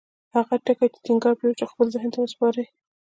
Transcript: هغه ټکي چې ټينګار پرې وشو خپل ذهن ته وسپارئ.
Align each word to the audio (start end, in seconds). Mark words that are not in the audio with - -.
هغه 0.35 0.55
ټکي 0.65 0.87
چې 0.93 0.99
ټينګار 1.05 1.33
پرې 1.37 1.47
وشو 1.49 1.71
خپل 1.71 1.87
ذهن 1.95 2.09
ته 2.13 2.19
وسپارئ. 2.21 2.65